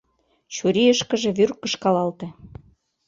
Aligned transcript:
Чурийышкыже 0.53 1.29
вӱр 1.37 1.51
кышкалалте. 1.61 2.27